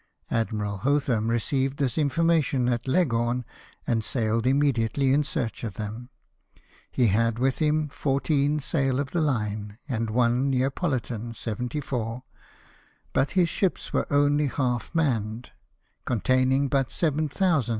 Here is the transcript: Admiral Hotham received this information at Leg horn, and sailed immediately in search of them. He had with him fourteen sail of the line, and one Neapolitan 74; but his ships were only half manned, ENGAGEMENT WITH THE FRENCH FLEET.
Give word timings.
Admiral 0.31 0.77
Hotham 0.77 1.29
received 1.29 1.77
this 1.77 1.95
information 1.95 2.67
at 2.67 2.87
Leg 2.87 3.11
horn, 3.11 3.45
and 3.85 4.03
sailed 4.03 4.47
immediately 4.47 5.13
in 5.13 5.23
search 5.23 5.63
of 5.63 5.75
them. 5.75 6.09
He 6.91 7.05
had 7.09 7.37
with 7.37 7.59
him 7.59 7.87
fourteen 7.87 8.59
sail 8.61 8.99
of 8.99 9.11
the 9.11 9.21
line, 9.21 9.77
and 9.87 10.09
one 10.09 10.49
Neapolitan 10.49 11.35
74; 11.35 12.23
but 13.13 13.31
his 13.37 13.47
ships 13.49 13.93
were 13.93 14.07
only 14.11 14.47
half 14.47 14.89
manned, 14.95 15.51
ENGAGEMENT 16.09 16.73
WITH 16.73 16.87
THE 16.87 16.89
FRENCH 16.89 17.33
FLEET. 17.65 17.69